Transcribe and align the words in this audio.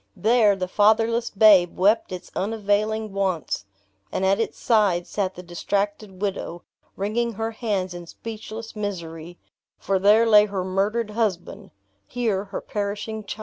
There, 0.17 0.55
the 0.55 0.67
fatherless 0.67 1.29
babe 1.29 1.77
wept 1.77 2.11
its 2.11 2.31
unavailing 2.35 3.13
wants, 3.13 3.65
and 4.11 4.25
at 4.25 4.39
its 4.39 4.57
side 4.57 5.05
sat 5.05 5.35
the 5.35 5.43
distracted 5.43 6.19
widow, 6.23 6.63
wringing 6.95 7.33
her 7.33 7.51
hands 7.51 7.93
in 7.93 8.07
speechless 8.07 8.75
misery; 8.75 9.37
for 9.77 9.99
there 9.99 10.25
lay 10.25 10.47
her 10.47 10.63
murdered 10.63 11.11
husband 11.11 11.69
here, 12.07 12.45
her 12.45 12.61
perishing 12.61 13.25
child! 13.25 13.39